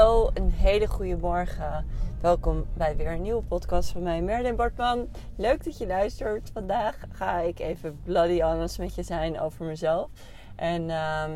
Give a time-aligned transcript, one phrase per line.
[0.00, 1.86] Een hele goede morgen.
[2.20, 5.08] Welkom bij weer een nieuwe podcast van mij, Merlin Bartman.
[5.36, 6.50] Leuk dat je luistert.
[6.52, 10.10] Vandaag ga ik even bloody honest met je zijn over mezelf.
[10.56, 11.32] En um,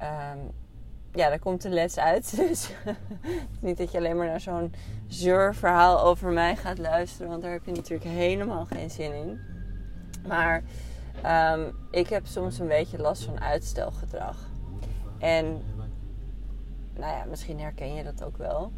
[0.00, 0.50] um,
[1.12, 2.36] ja, daar komt een les uit.
[2.48, 2.70] Dus
[3.60, 4.74] niet dat je alleen maar naar zo'n
[5.06, 7.28] zeurverhaal over mij gaat luisteren.
[7.28, 9.40] Want daar heb je natuurlijk helemaal geen zin in.
[10.28, 10.62] Maar
[11.54, 14.36] um, ik heb soms een beetje last van uitstelgedrag.
[15.18, 15.62] En
[16.98, 18.72] nou ja, misschien herken je dat ook wel.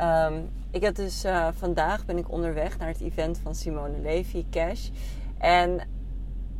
[0.00, 4.44] Um, ik heb dus uh, vandaag ben ik onderweg naar het event van Simone Levy,
[4.50, 4.88] Cash.
[5.38, 5.80] En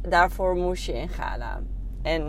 [0.01, 1.61] daarvoor moest je in Gala.
[2.03, 2.23] En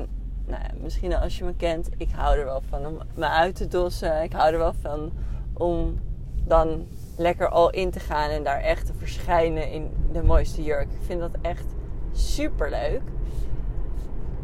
[0.45, 3.55] nou ja, misschien als je me kent, ik hou er wel van om me uit
[3.55, 4.23] te dossen.
[4.23, 5.11] Ik hou er wel van
[5.53, 5.99] om
[6.45, 10.91] dan lekker al in te gaan en daar echt te verschijnen in de mooiste jurk.
[10.91, 11.65] Ik vind dat echt
[12.11, 13.01] super leuk.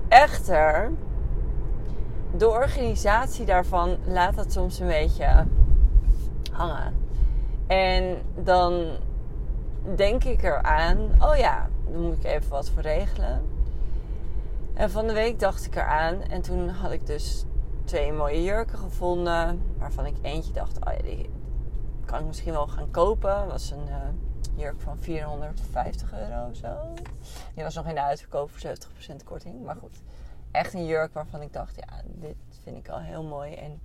[0.07, 0.91] Echter,
[2.37, 5.45] de organisatie daarvan laat dat soms een beetje
[6.51, 6.93] hangen.
[7.67, 8.85] En dan
[9.95, 13.41] denk ik eraan, oh ja, dan moet ik even wat voor regelen.
[14.73, 17.45] En van de week dacht ik eraan en toen had ik dus
[17.83, 19.61] twee mooie jurken gevonden.
[19.77, 21.29] Waarvan ik eentje dacht, oh ja, die
[22.05, 23.35] kan ik misschien wel gaan kopen.
[23.35, 23.95] Dat was een uh,
[24.55, 26.93] jurk van 450 euro of zo.
[27.53, 28.71] Die was nog in de uitverkoop voor
[29.11, 29.63] 70% korting.
[29.63, 30.01] Maar goed,
[30.51, 33.53] echt een jurk waarvan ik dacht, ja, dit vind ik al heel mooi.
[33.53, 33.81] En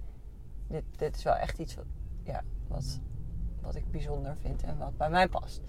[0.69, 1.87] dit, dit is wel echt iets wat,
[2.23, 3.01] ja, wat,
[3.61, 5.61] wat ik bijzonder vind en wat bij mij past.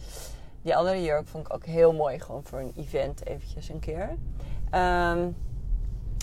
[0.61, 4.09] Die andere jurk vond ik ook heel mooi, gewoon voor een event eventjes een keer.
[4.71, 5.35] Um,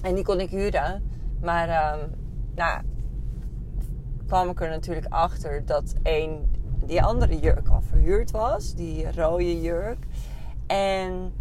[0.02, 1.10] en die kon ik huren.
[1.40, 2.14] Maar um,
[2.54, 2.82] nou,
[4.26, 6.50] kwam ik er natuurlijk achter dat één,
[6.84, 8.74] die andere jurk al verhuurd was.
[8.74, 10.06] Die rode jurk.
[10.66, 11.32] En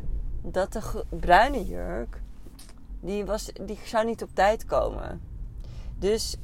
[0.41, 2.21] dat de bruine jurk,
[3.01, 5.21] die, was, die zou niet op tijd komen.
[5.99, 6.37] Dus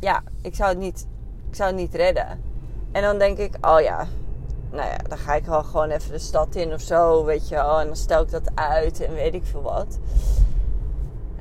[0.00, 1.06] ja, ik zou het niet,
[1.48, 2.42] ik zou het niet redden.
[2.92, 4.06] En dan denk ik, oh ja,
[4.70, 7.54] nou ja, dan ga ik wel gewoon even de stad in of zo, weet je
[7.54, 7.80] wel.
[7.80, 9.98] En dan stel ik dat uit en weet ik veel wat.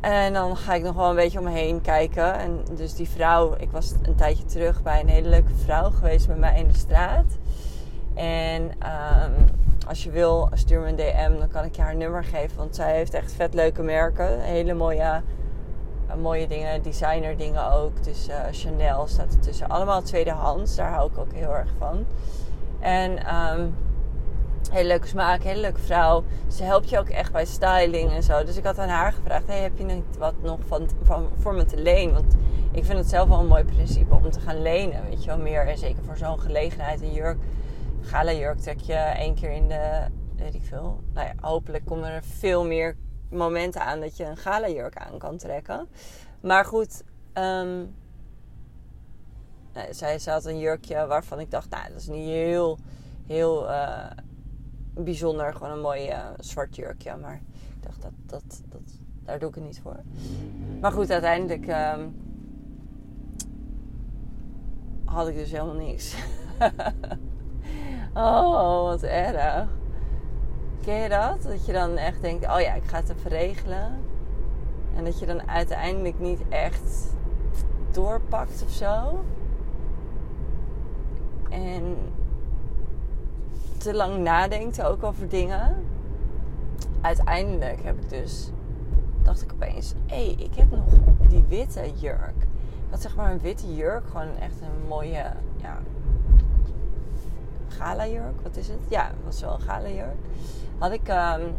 [0.02, 2.34] En dan ga ik nog wel een beetje om me heen kijken.
[2.34, 6.28] En dus die vrouw, ik was een tijdje terug bij een hele leuke vrouw geweest
[6.28, 7.38] bij mij in de straat.
[8.14, 9.34] En um,
[9.90, 12.58] als je wil, stuur me een DM, dan kan ik je haar nummer geven.
[12.58, 14.42] Want zij heeft echt vet leuke merken.
[14.42, 15.22] Hele mooie,
[16.10, 18.04] uh, mooie dingen, designer dingen ook.
[18.04, 19.68] Dus uh, Chanel staat ertussen.
[19.68, 22.06] Allemaal tweedehands, daar hou ik ook heel erg van.
[22.80, 23.76] En um,
[24.72, 26.24] hele leuke smaak, hele leuke vrouw.
[26.48, 28.44] Ze helpt je ook echt bij styling en zo.
[28.44, 31.54] Dus ik had aan haar gevraagd: hey, heb je niet wat nog van, van, voor
[31.54, 32.14] me te lenen?
[32.14, 32.36] Want
[32.72, 35.04] ik vind het zelf wel een mooi principe om te gaan lenen.
[35.10, 35.68] Weet je wel meer.
[35.68, 37.02] En zeker voor zo'n gelegenheid.
[37.02, 37.38] Een jurk,
[38.02, 40.06] gala je één keer in de.
[40.36, 41.04] Weet ik veel.
[41.14, 42.98] Nou ja, hopelijk komen er veel meer
[43.30, 45.88] momenten aan dat je een gala jurk aan kan trekken.
[46.40, 47.04] Maar goed.
[47.34, 47.98] Um,
[49.90, 52.78] zij, had een jurkje waarvan ik dacht, nou, dat is niet heel,
[53.26, 54.06] heel uh,
[54.94, 55.54] bijzonder.
[55.54, 57.16] Gewoon een mooi uh, zwart jurkje.
[57.16, 57.42] Maar
[57.76, 58.82] ik dacht, dat, dat, dat,
[59.24, 60.00] daar doe ik het niet voor.
[60.82, 62.16] Maar goed, uiteindelijk um,
[65.06, 66.16] had ik dus helemaal niks.
[68.14, 69.68] oh, wat erg.
[70.82, 71.42] Ken je dat?
[71.42, 74.00] Dat je dan echt denkt, oh ja, ik ga het even regelen.
[74.96, 77.16] En dat je dan uiteindelijk niet echt
[77.92, 79.24] doorpakt of zo.
[81.50, 81.98] En
[83.78, 85.76] te lang nadenkt ook over dingen.
[87.02, 88.52] Uiteindelijk heb ik dus,
[89.24, 90.86] dacht ik opeens, hé, hey, ik heb nog
[91.30, 92.36] die witte jurk.
[92.86, 95.26] Ik had zeg maar een witte jurk, gewoon echt een mooie,
[95.56, 95.78] ja,
[97.70, 98.42] gala jurk.
[98.42, 98.80] Wat is het?
[98.88, 100.18] Ja, het was wel een gala jurk.
[100.78, 101.56] Had ik um,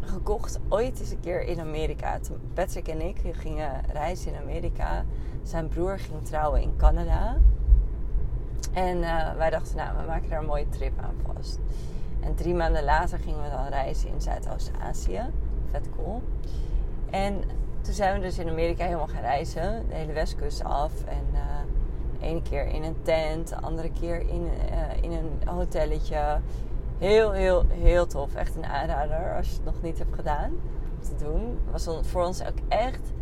[0.00, 2.18] gekocht ooit eens een keer in Amerika.
[2.54, 5.04] Patrick en ik gingen reizen in Amerika.
[5.42, 7.36] Zijn broer ging trouwen in Canada.
[8.72, 11.58] En uh, wij dachten, nou, we maken daar een mooie trip aan vast.
[12.20, 15.22] En drie maanden later gingen we dan reizen in Zuidoost-Azië.
[15.70, 16.22] Vet cool.
[17.10, 17.42] En
[17.80, 19.88] toen zijn we dus in Amerika helemaal gaan reizen.
[19.88, 20.92] De hele westkust af.
[21.04, 21.35] En
[22.20, 26.40] de keer in een tent, de andere keer in, uh, in een hotelletje.
[26.98, 28.34] Heel, heel, heel tof.
[28.34, 30.52] Echt een aanrader als je het nog niet hebt gedaan.
[31.00, 31.58] Te doen.
[31.70, 33.12] Was voor ons ook echt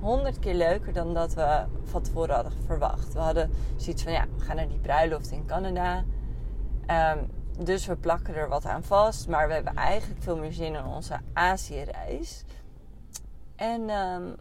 [0.00, 3.12] honderd keer leuker dan dat we van tevoren hadden verwacht.
[3.12, 6.04] We hadden zoiets van, ja, we gaan naar die bruiloft in Canada.
[6.90, 7.30] Um,
[7.64, 9.28] dus we plakken er wat aan vast.
[9.28, 12.44] Maar we hebben eigenlijk veel meer zin in onze Azië-reis.
[13.56, 14.36] En um,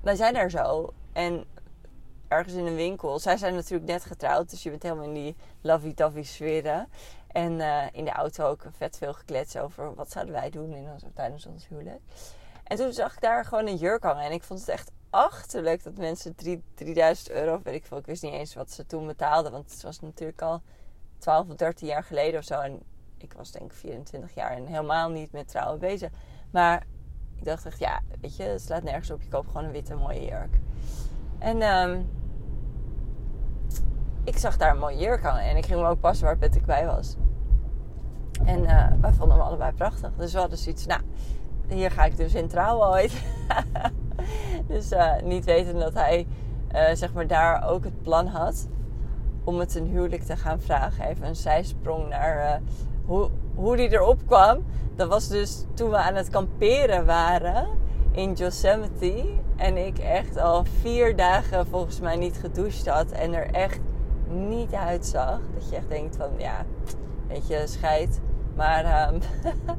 [0.00, 0.92] wij zijn daar zo.
[1.12, 1.44] En
[2.30, 3.18] ergens in een winkel.
[3.18, 4.50] Zij zijn natuurlijk net getrouwd.
[4.50, 6.88] Dus je bent helemaal in die lovey-dovey sferen.
[7.32, 10.88] En uh, in de auto ook vet veel geklets over wat zouden wij doen in
[10.92, 12.00] ons, tijdens ons huwelijk.
[12.64, 14.24] En toen zag ik daar gewoon een jurk hangen.
[14.24, 18.06] En ik vond het echt achterlijk dat mensen 3, 3000 euro, weet ik veel, ik
[18.06, 20.62] wist niet eens wat ze toen betaalden, want het was natuurlijk al
[21.18, 22.60] 12 of 13 jaar geleden of zo.
[22.60, 22.82] En
[23.16, 26.10] ik was denk ik 24 jaar en helemaal niet met trouwen bezig.
[26.50, 26.86] Maar
[27.36, 29.22] ik dacht echt, ja, weet je, het slaat nergens op.
[29.22, 30.58] Je koopt gewoon een witte mooie jurk.
[31.38, 32.19] En um,
[34.30, 35.42] ik zag daar een mooie hangen.
[35.42, 37.16] En ik ging me ook passen waar Patrick bij was.
[38.44, 40.10] En uh, wij vonden hem allebei prachtig.
[40.16, 41.00] Dus we hadden zoiets, nou,
[41.68, 43.22] hier ga ik dus in trouwen ooit.
[44.72, 46.26] dus uh, niet weten dat hij,
[46.74, 48.68] uh, zeg maar, daar ook het plan had
[49.44, 51.04] om het een huwelijk te gaan vragen.
[51.04, 52.60] Even een zijsprong naar
[53.06, 54.64] hoe, hoe die erop kwam.
[54.96, 57.68] Dat was dus toen we aan het kamperen waren
[58.12, 59.24] in Yosemite.
[59.56, 63.10] En ik echt al vier dagen volgens mij niet gedoucht had.
[63.10, 63.80] En er echt
[64.30, 65.40] niet uitzag.
[65.54, 66.64] Dat je echt denkt van ja,
[67.28, 68.20] weet je, scheid.
[68.56, 69.20] Maar um,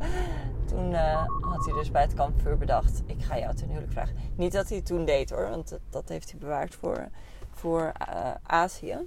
[0.69, 4.15] toen uh, had hij dus bij het kampvuur bedacht: ik ga jou ten huwelijk vragen.
[4.36, 7.09] Niet dat hij toen deed hoor, want dat heeft hij bewaard voor,
[7.51, 8.98] voor uh, Azië.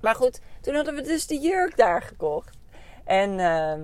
[0.00, 2.58] Maar goed, toen hadden we dus de jurk daar gekocht.
[3.04, 3.74] En uh,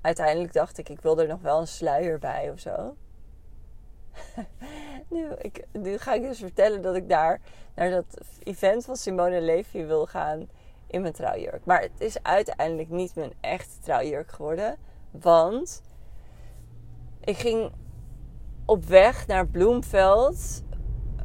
[0.00, 2.94] uiteindelijk dacht ik, ik wil er nog wel een sluier bij of zo.
[5.10, 5.64] nu, ik,
[5.96, 7.40] ga ik dus vertellen dat ik daar
[7.74, 10.48] naar dat event van Simone Levy wil gaan
[10.86, 11.64] in mijn trouwjurk.
[11.64, 14.76] Maar het is uiteindelijk niet mijn echte trouwjurk geworden.
[15.10, 15.82] Want
[17.20, 17.70] ik ging
[18.64, 20.62] op weg naar Bloemveld.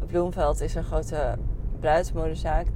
[0.06, 1.38] Bloemveld is een grote
[1.80, 2.68] bruidsmodezaak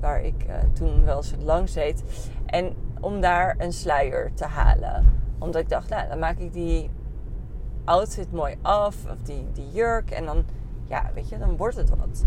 [0.00, 2.02] waar ik uh, toen wel eens langs deed.
[2.46, 5.22] En om daar een sluier te halen.
[5.38, 6.90] Omdat ik dacht, nou, dan maak ik die
[7.90, 8.96] outfit mooi af.
[9.10, 10.10] Of die, die jurk.
[10.10, 10.44] En dan,
[10.84, 12.24] ja, weet je, dan wordt het wat.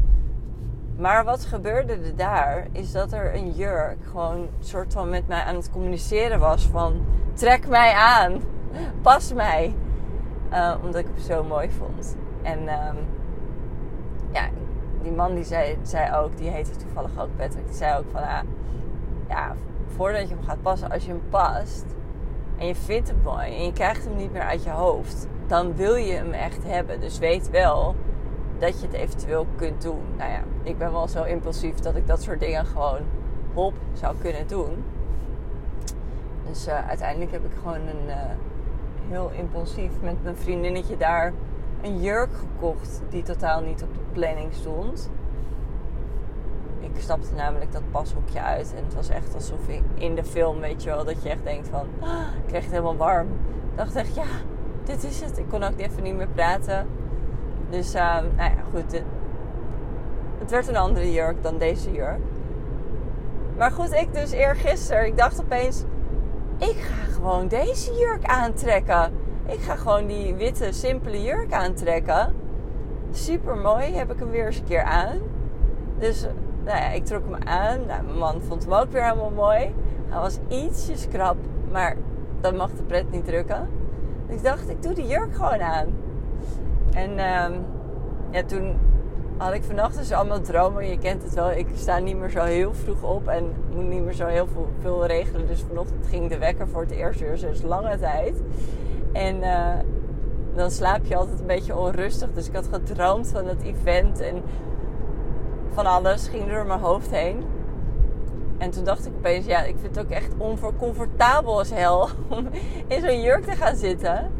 [0.98, 5.42] Maar wat gebeurde er daar, is dat er een jurk gewoon soort van met mij
[5.42, 8.42] aan het communiceren was van trek mij aan,
[9.02, 9.76] pas mij.
[10.52, 12.16] Uh, omdat ik hem zo mooi vond.
[12.42, 12.98] En um,
[14.32, 14.50] ja,
[15.02, 18.22] die man die zei, zei ook, die heette toevallig ook Patrick, die zei ook van
[18.22, 18.40] ah,
[19.30, 19.56] ja,
[19.88, 21.86] voordat je hem gaat passen, als je hem past
[22.58, 25.76] en je vindt hem mooi en je krijgt hem niet meer uit je hoofd, dan
[25.76, 27.00] wil je hem echt hebben.
[27.00, 27.96] Dus weet wel
[28.60, 30.02] dat je het eventueel kunt doen.
[30.18, 33.02] Nou ja, ik ben wel zo impulsief dat ik dat soort dingen gewoon
[33.54, 34.84] hop zou kunnen doen.
[36.48, 38.16] Dus uh, uiteindelijk heb ik gewoon een uh,
[39.10, 41.34] heel impulsief met mijn vriendinnetje daar
[41.82, 45.10] een jurk gekocht die totaal niet op de planning stond.
[46.80, 50.60] Ik stapte namelijk dat pashoekje uit en het was echt alsof ik in de film,
[50.60, 53.28] weet je wel, dat je echt denkt van, ah, ik kreeg het helemaal warm.
[53.72, 54.26] Ik dacht echt, ja,
[54.84, 55.38] dit is het.
[55.38, 56.88] Ik kon ook even niet meer praten.
[57.70, 58.92] Dus, uh, nou ja, goed.
[58.92, 59.04] Het,
[60.38, 62.20] het werd een andere jurk dan deze jurk.
[63.58, 65.84] Maar goed, ik dus eergisteren, ik dacht opeens,
[66.58, 69.12] ik ga gewoon deze jurk aantrekken.
[69.46, 72.34] Ik ga gewoon die witte, simpele jurk aantrekken.
[73.12, 75.18] Super mooi, heb ik hem weer eens een keer aan.
[75.98, 76.26] Dus
[76.64, 77.86] nou ja, ik trok hem aan.
[77.86, 79.76] Nou, mijn man vond hem ook weer helemaal mooi.
[80.08, 81.38] Hij was ietsjes krap,
[81.72, 81.96] maar
[82.42, 83.70] dat mag de pret niet drukken.
[84.34, 85.88] Dus ik dacht, ik doe die jurk gewoon aan.
[86.94, 87.66] En um,
[88.32, 88.78] ja, toen
[89.38, 90.88] had ik vannacht dus allemaal dromen.
[90.88, 94.04] Je kent het wel, ik sta niet meer zo heel vroeg op en moet niet
[94.04, 95.48] meer zo heel veel, veel regelen.
[95.48, 98.42] Dus vanochtend ging de wekker voor het eerst weer sinds lange tijd.
[99.12, 99.74] En uh,
[100.56, 102.30] dan slaap je altijd een beetje onrustig.
[102.34, 104.42] Dus ik had gedroomd van het event en
[105.74, 107.44] van alles ging door mijn hoofd heen.
[108.64, 112.50] En toen dacht ik opeens, ja, ik vind het ook echt oncomfortabel als hel om
[112.88, 114.32] in zo'n jurk te gaan zitten.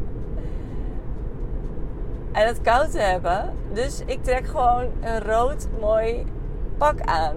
[2.32, 3.52] En het koud te hebben.
[3.72, 6.24] Dus ik trek gewoon een rood mooi
[6.76, 7.36] pak aan.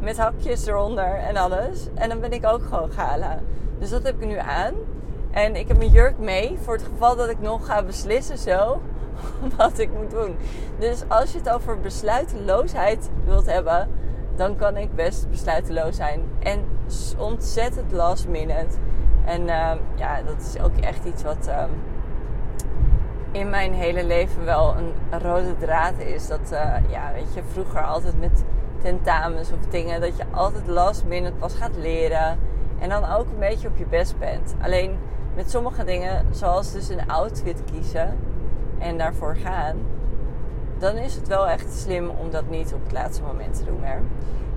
[0.00, 1.88] Met hakjes eronder en alles.
[1.94, 3.38] En dan ben ik ook gewoon gala.
[3.78, 4.74] Dus dat heb ik nu aan.
[5.30, 8.82] En ik heb mijn jurk mee voor het geval dat ik nog ga beslissen zo
[9.56, 10.36] wat ik moet doen.
[10.78, 13.88] Dus als je het over besluiteloosheid wilt hebben,
[14.36, 16.20] dan kan ik best besluiteloos zijn.
[16.38, 16.64] En
[17.18, 18.76] ontzettend last minute.
[19.24, 21.64] En uh, ja, dat is ook echt iets wat uh,
[23.30, 26.26] in mijn hele leven wel een rode draad is.
[26.26, 28.44] Dat, uh, ja, weet je, vroeger altijd met
[28.82, 32.38] tentamens of dingen, dat je altijd last minute pas gaat leren.
[32.78, 34.54] En dan ook een beetje op je best bent.
[34.62, 34.98] Alleen
[35.34, 38.16] met sommige dingen, zoals dus een outfit kiezen
[38.78, 39.76] en daarvoor gaan,
[40.78, 43.82] dan is het wel echt slim om dat niet op het laatste moment te doen.
[43.82, 43.96] Hè?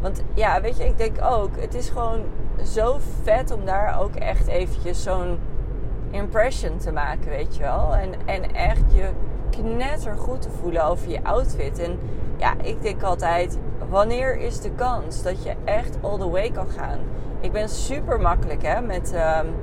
[0.01, 2.21] Want ja, weet je, ik denk ook, het is gewoon
[2.63, 5.39] zo vet om daar ook echt eventjes zo'n
[6.11, 7.95] impression te maken, weet je wel.
[7.95, 9.09] En, en echt je
[9.49, 11.79] knetter goed te voelen over je outfit.
[11.79, 11.99] En
[12.37, 13.57] ja, ik denk altijd,
[13.89, 16.99] wanneer is de kans dat je echt all the way kan gaan?
[17.39, 19.53] Ik ben super makkelijk hè, met um,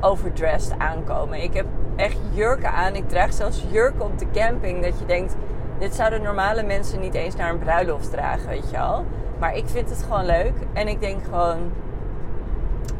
[0.00, 1.42] overdressed aankomen.
[1.42, 2.94] Ik heb echt jurken aan.
[2.94, 4.82] Ik draag zelfs jurken op de camping.
[4.84, 5.36] Dat je denkt,
[5.78, 9.04] dit zouden normale mensen niet eens naar een bruiloft dragen, weet je wel.
[9.38, 10.54] Maar ik vind het gewoon leuk.
[10.72, 11.72] En ik denk gewoon,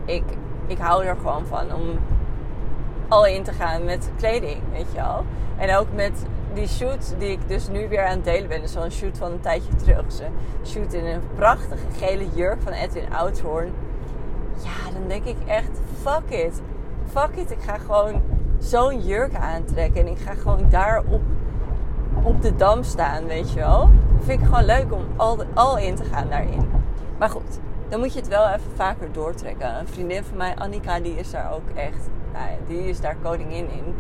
[0.04, 0.25] ik,
[0.66, 1.99] ik hou er gewoon van om
[3.09, 5.25] al in te gaan met kleding, weet je wel.
[5.56, 8.61] En ook met die shoot die ik dus nu weer aan het delen ben.
[8.61, 10.12] Dus zo'n shoot van een tijdje terug.
[10.12, 10.25] Ze
[10.64, 13.73] shoot in een prachtige gele jurk van Edwin Oudhoorn.
[14.62, 16.61] Ja, dan denk ik echt, fuck it.
[17.12, 18.23] Fuck it, ik ga gewoon
[18.59, 20.00] zo'n jurk aantrekken.
[20.00, 21.02] En ik ga gewoon daar
[22.26, 23.90] op, de dam staan, weet je wel.
[24.21, 25.04] Vind ik gewoon leuk om
[25.54, 26.71] al, in te gaan daarin.
[27.18, 29.78] Maar goed, dan moet je het wel even vaker doortrekken.
[29.78, 32.09] Een vriendin van mij, Annika, die is daar ook echt...
[32.33, 33.95] Nou ja, die is daar koningin in.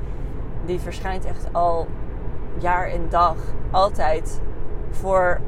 [0.64, 1.86] Die verschijnt echt al
[2.58, 3.36] jaar en dag
[3.70, 4.40] altijd
[4.90, 5.40] voor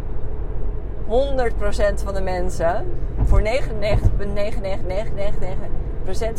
[1.07, 1.11] 100%
[2.05, 2.87] van de mensen,
[3.25, 3.47] voor 99,99999%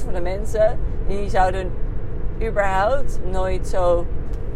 [0.04, 1.72] van de mensen, die zouden
[2.42, 4.06] überhaupt nooit zo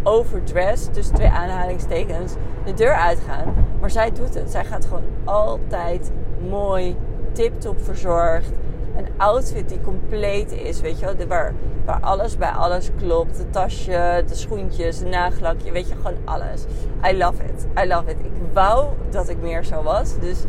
[0.04, 2.34] overdressed, dus twee aanhalingstekens,
[2.66, 3.54] de deur uitgaan.
[3.80, 4.52] Maar zij doet het.
[4.52, 6.12] Zij gaat gewoon altijd
[6.50, 6.96] mooi,
[7.32, 8.52] tip-top verzorgd
[8.98, 11.28] een outfit die compleet is, weet je wel.
[11.28, 11.54] Waar,
[11.86, 13.38] waar alles bij alles klopt.
[13.38, 16.66] De tasje, de schoentjes, de nagellakje, weet je, gewoon alles.
[17.12, 17.66] I love it.
[17.84, 18.20] I love it.
[18.20, 20.20] Ik wou dat ik meer zo was.
[20.20, 20.44] Dus,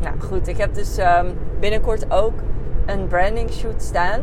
[0.00, 0.48] nou goed.
[0.48, 2.34] Ik heb dus um, binnenkort ook
[2.86, 4.20] een branding shoot staan.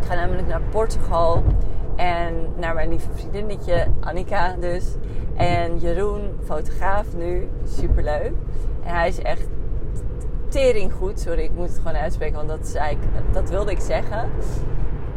[0.00, 1.42] Ik ga namelijk naar Portugal.
[2.02, 4.84] En naar mijn lieve vriendinnetje Annika dus.
[5.36, 7.48] En Jeroen, fotograaf nu.
[7.64, 8.32] Superleuk.
[8.82, 9.46] En hij is echt
[10.48, 11.20] tering goed.
[11.20, 12.98] Sorry, ik moet het gewoon uitspreken, want dat, zei ik,
[13.32, 14.30] dat wilde ik zeggen.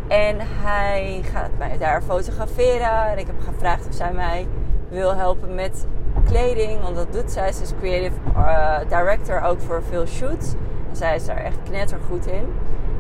[0.07, 3.07] En hij gaat mij daar fotograferen.
[3.07, 4.47] En ik heb gevraagd of zij mij
[4.89, 5.87] wil helpen met
[6.25, 6.81] kleding.
[6.81, 7.51] Want dat doet zij.
[7.51, 10.53] Ze is creative uh, director ook voor veel shoots.
[10.89, 12.53] En zij is daar echt knettergoed in.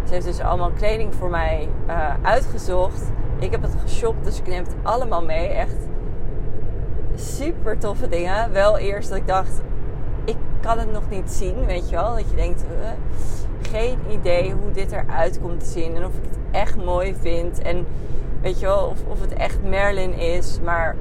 [0.05, 3.01] Ze heeft dus allemaal kleding voor mij uh, uitgezocht.
[3.45, 5.47] Ik heb het geshopt, dus ik neem het allemaal mee.
[5.47, 5.75] Echt
[7.15, 8.51] super toffe dingen.
[8.51, 9.61] Wel eerst dat ik dacht,
[10.23, 12.15] ik kan het nog niet zien, weet je wel.
[12.15, 12.63] Dat je denkt,
[13.61, 15.95] geen idee hoe dit eruit komt te zien.
[15.95, 17.61] En of ik het echt mooi vind.
[17.61, 17.85] En
[18.41, 20.59] weet je wel, of, of het echt Merlin is.
[20.63, 20.95] Maar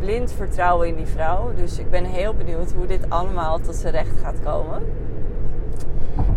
[0.00, 1.50] blind vertrouwen in die vrouw.
[1.54, 4.82] Dus ik ben heel benieuwd hoe dit allemaal tot zijn recht gaat komen.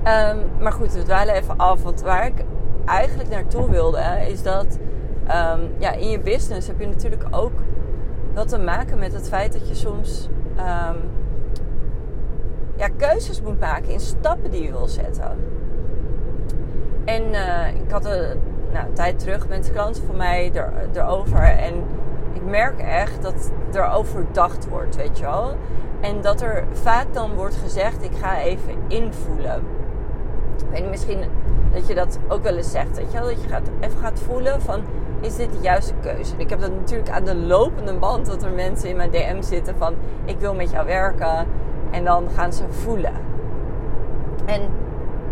[0.04, 1.84] Um, maar goed, we dwalen even af.
[1.84, 2.44] Want waar ik
[2.86, 4.78] eigenlijk naartoe wilde, is dat
[5.36, 7.54] um, ja, in je business heb je natuurlijk ook
[8.34, 11.10] wat te maken met het feit dat je soms um,
[12.76, 15.38] ja, keuzes moet maken in stappen die je wil zetten.
[17.06, 18.40] En uh, ik had een,
[18.74, 21.44] nou, tijd terug met klanten van mij er, erover.
[21.44, 21.74] En
[22.34, 25.56] ik merk echt dat er overdacht wordt, weet je wel.
[26.00, 29.62] En dat er vaak dan wordt gezegd, ik ga even invoelen.
[30.58, 31.20] Ik weet misschien
[31.74, 33.28] dat je dat ook wel eens zegt, weet je wel.
[33.28, 34.82] Dat je gaat, even gaat voelen van,
[35.22, 36.34] is dit de juiste keuze?
[36.34, 39.42] En ik heb dat natuurlijk aan de lopende band, dat er mensen in mijn DM
[39.42, 39.94] zitten van,
[40.26, 41.48] ik wil met jou werken.
[41.92, 43.14] En dan gaan ze voelen.
[44.46, 44.62] En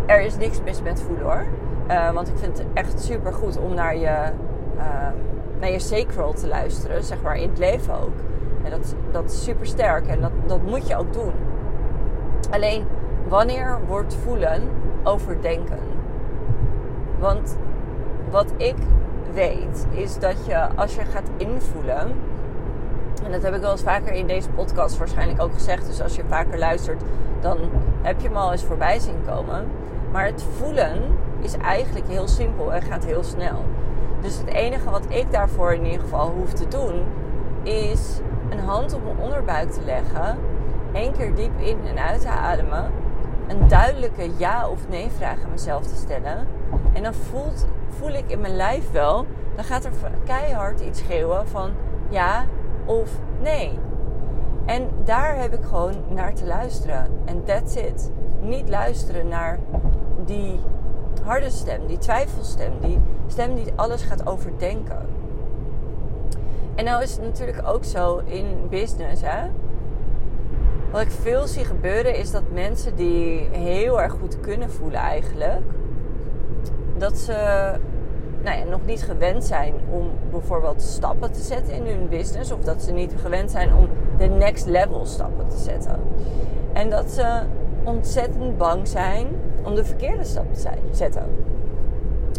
[0.06, 1.44] er is niks mis met voelen hoor.
[1.90, 4.32] Uh, want ik vind het echt super goed om naar je,
[4.76, 5.08] uh,
[5.60, 8.14] naar je sacral te luisteren, zeg maar in het leven ook.
[8.62, 11.32] En dat, dat is super sterk en dat, dat moet je ook doen.
[12.50, 12.84] Alleen
[13.28, 14.62] wanneer wordt voelen
[15.02, 15.78] overdenken?
[17.18, 17.56] Want
[18.30, 18.76] wat ik
[19.32, 22.12] weet is dat je als je gaat invoelen
[23.24, 25.86] en dat heb ik wel eens vaker in deze podcast waarschijnlijk ook gezegd.
[25.86, 27.02] Dus als je vaker luistert,
[27.40, 27.58] dan
[28.02, 29.66] heb je hem al eens voorbij zien komen.
[30.12, 31.02] Maar het voelen
[31.40, 33.64] is eigenlijk heel simpel en gaat heel snel.
[34.20, 37.04] Dus het enige wat ik daarvoor in ieder geval hoef te doen,
[37.62, 40.38] is een hand op mijn onderbuik te leggen.
[40.92, 42.90] één keer diep in en uit te ademen.
[43.50, 46.46] Een duidelijke ja of nee vraag aan mezelf te stellen.
[46.92, 49.92] En dan voelt, voel ik in mijn lijf wel, dan gaat er
[50.24, 51.70] keihard iets schreeuwen van
[52.08, 52.44] ja,
[52.84, 53.10] of
[53.42, 53.78] nee.
[54.66, 57.10] En daar heb ik gewoon naar te luisteren.
[57.24, 58.10] En that's it.
[58.40, 59.58] Niet luisteren naar
[60.24, 60.60] die
[61.22, 65.06] harde stem, die twijfelstem, die stem die alles gaat overdenken.
[66.74, 69.50] En nou is het natuurlijk ook zo in business, hè.
[70.90, 75.62] Wat ik veel zie gebeuren is dat mensen die heel erg goed kunnen voelen eigenlijk,
[76.96, 77.32] dat ze
[78.42, 82.52] nou ja, nog niet gewend zijn om bijvoorbeeld stappen te zetten in hun business.
[82.52, 86.00] Of dat ze niet gewend zijn om de next level stappen te zetten.
[86.72, 87.40] En dat ze
[87.84, 89.26] ontzettend bang zijn
[89.64, 91.24] om de verkeerde stap te zetten.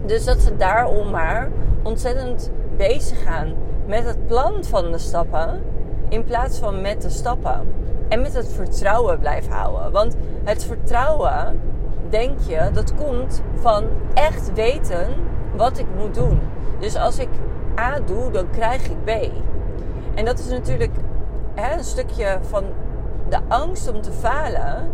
[0.05, 1.49] Dus dat ze daarom maar
[1.83, 3.53] ontzettend bezig gaan
[3.85, 5.61] met het plan van de stappen.
[6.09, 7.67] In plaats van met de stappen.
[8.11, 9.91] En met het vertrouwen blijven houden.
[9.91, 11.61] Want het vertrouwen,
[12.09, 15.07] denk je, dat komt van echt weten
[15.55, 16.39] wat ik moet doen.
[16.79, 17.29] Dus als ik
[17.79, 19.09] A doe, dan krijg ik B.
[20.15, 20.91] En dat is natuurlijk
[21.55, 22.63] hè, een stukje van
[23.29, 24.91] de angst om te falen.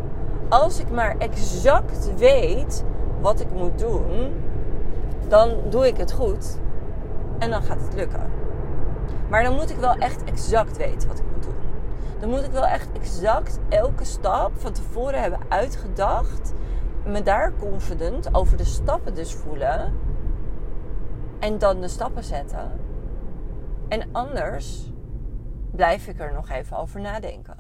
[0.50, 2.84] Als ik maar exact weet
[3.22, 4.34] wat ik moet doen,
[5.28, 6.58] dan doe ik het goed
[7.40, 8.32] en dan gaat het lukken.
[9.30, 11.67] Maar dan moet ik wel echt exact weten wat ik moet doen.
[12.20, 16.54] Dan moet ik wel echt exact elke stap van tevoren hebben uitgedacht.
[17.06, 19.94] Me daar confident over de stappen dus voelen.
[21.40, 22.72] En dan de stappen zetten.
[23.88, 24.92] En anders
[25.72, 27.58] blijf ik er nog even over nadenken.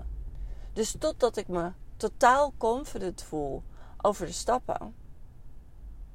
[0.73, 3.63] Dus totdat ik me totaal confident voel
[4.01, 4.95] over de stappen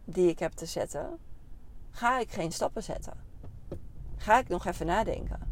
[0.05, 1.19] die ik heb te zetten,
[1.91, 3.13] ga ik geen stappen zetten.
[4.17, 5.52] Ga ik nog even nadenken.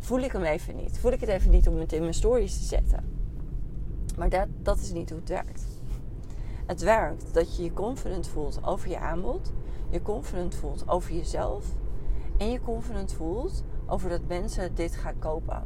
[0.00, 0.98] Voel ik hem even niet.
[0.98, 3.18] Voel ik het even niet om het in mijn stories te zetten.
[4.16, 5.64] Maar dat, dat is niet hoe het werkt.
[6.66, 9.52] Het werkt dat je je confident voelt over je aanbod.
[9.90, 11.66] Je confident voelt over jezelf.
[12.38, 15.62] En je confident voelt over dat mensen dit gaan kopen.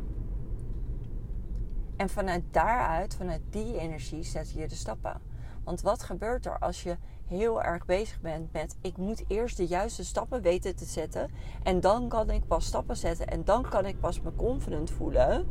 [1.96, 5.20] En vanuit daaruit, vanuit die energie, zet je de stappen.
[5.64, 6.96] Want wat gebeurt er als je
[7.34, 11.30] heel erg bezig bent met ik moet eerst de juiste stappen weten te zetten
[11.62, 15.46] en dan kan ik pas stappen zetten en dan kan ik pas me confident voelen,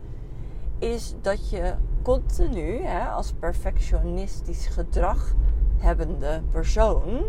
[0.79, 5.33] is dat je continu hè, als perfectionistisch gedrag
[5.77, 7.23] hebbende persoon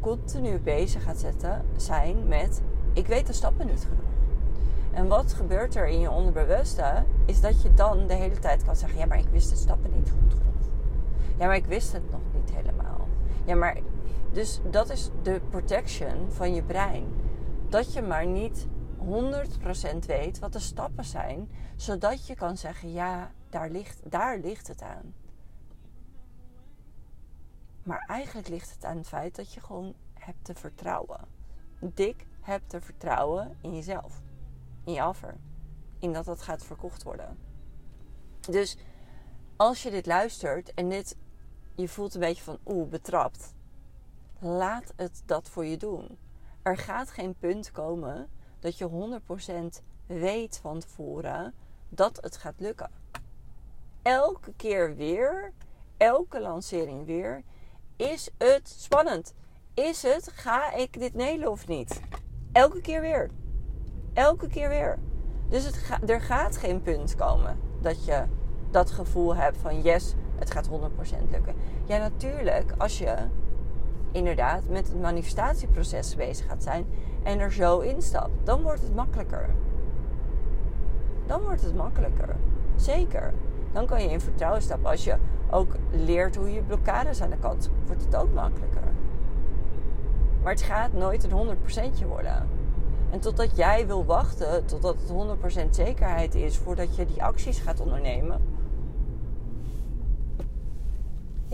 [0.00, 2.62] continu bezig gaat zetten, zijn met
[2.92, 4.04] ik weet de stappen niet genoeg.
[4.92, 8.76] En wat gebeurt er in je onderbewuste, is dat je dan de hele tijd kan
[8.76, 10.68] zeggen: Ja, maar ik wist de stappen niet goed genoeg.
[11.38, 12.20] Ja, maar ik wist het nog.
[13.44, 13.76] Ja, maar
[14.32, 17.06] dus dat is de protection van je brein.
[17.68, 18.66] Dat je maar niet
[18.98, 24.68] 100% weet wat de stappen zijn, zodat je kan zeggen: Ja, daar ligt, daar ligt
[24.68, 25.14] het aan.
[27.82, 31.20] Maar eigenlijk ligt het aan het feit dat je gewoon hebt te vertrouwen.
[31.78, 34.22] Dik hebt te vertrouwen in jezelf,
[34.84, 35.36] in je offer,
[35.98, 37.38] in dat het gaat verkocht worden.
[38.40, 38.76] Dus
[39.56, 41.16] als je dit luistert en dit
[41.74, 43.54] je voelt een beetje van oeh, betrapt.
[44.38, 46.18] Laat het dat voor je doen.
[46.62, 49.20] Er gaat geen punt komen dat je
[49.78, 51.54] 100% weet van tevoren
[51.88, 52.90] dat het gaat lukken.
[54.02, 55.52] Elke keer weer,
[55.96, 57.42] elke lancering weer,
[57.96, 59.34] is het spannend.
[59.74, 62.00] Is het, ga ik dit nelen of niet?
[62.52, 63.30] Elke keer weer.
[64.12, 64.98] Elke keer weer.
[65.48, 65.70] Dus
[66.06, 68.24] er gaat geen punt komen dat je
[68.70, 71.54] dat gevoel hebt van yes, het gaat 100% lukken.
[71.84, 73.16] Ja, natuurlijk, als je
[74.12, 76.86] inderdaad met het manifestatieproces bezig gaat zijn
[77.22, 79.50] en er zo instapt, dan wordt het makkelijker.
[81.26, 82.36] Dan wordt het makkelijker.
[82.76, 83.32] Zeker.
[83.72, 84.90] Dan kan je in vertrouwen stappen.
[84.90, 85.16] Als je
[85.50, 88.82] ook leert hoe je blokkades aan de kant, wordt het ook makkelijker.
[90.42, 91.56] Maar het gaat nooit een
[92.02, 92.48] 100% worden.
[93.10, 97.80] En totdat jij wil wachten, totdat het 100% zekerheid is voordat je die acties gaat
[97.80, 98.40] ondernemen,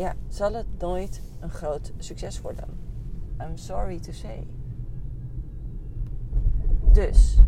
[0.00, 2.64] ja, zal het nooit een groot succes worden.
[3.40, 4.46] I'm sorry to say.
[6.92, 7.38] Dus,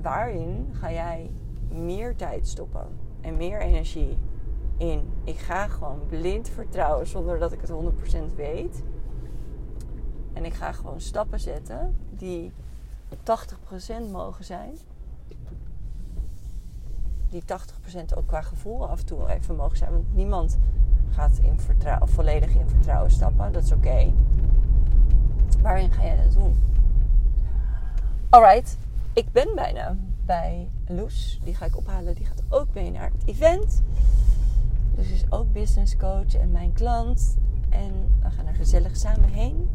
[0.00, 1.30] waarin ga jij
[1.68, 2.86] meer tijd stoppen
[3.20, 4.18] en meer energie
[4.76, 5.12] in?
[5.24, 7.70] Ik ga gewoon blind vertrouwen zonder dat ik het
[8.32, 8.82] 100% weet.
[10.32, 12.52] En ik ga gewoon stappen zetten die
[14.08, 14.76] 80% mogen zijn.
[17.28, 19.92] Die 80% ook qua gevoel af en toe even mogen zijn.
[19.92, 20.58] Want niemand
[21.10, 23.52] gaat in vertrouwen, volledig in vertrouwen stappen.
[23.52, 24.12] Dat is oké.
[25.62, 26.54] Waarin ga jij dat doen?
[28.28, 28.78] Alright,
[29.12, 31.40] ik ben bijna bij Loes.
[31.44, 32.14] Die ga ik ophalen.
[32.14, 33.82] Die gaat ook mee naar het event.
[34.94, 37.36] Dus is ook business coach en mijn klant.
[37.68, 37.92] En
[38.22, 39.68] we gaan er gezellig samen heen.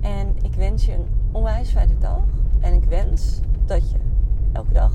[0.00, 2.22] En ik wens je een onwijs fijne dag.
[2.60, 3.98] En ik wens dat je
[4.52, 4.92] elke dag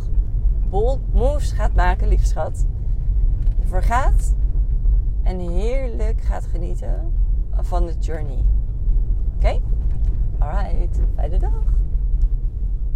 [0.70, 2.66] bold moves gaat maken, lieve schat.
[3.72, 4.34] Gaat
[5.28, 7.14] en heerlijk gaat genieten
[7.56, 8.44] van de journey.
[9.36, 9.48] Oké?
[9.48, 9.62] Okay?
[10.40, 11.64] bij fijne dag!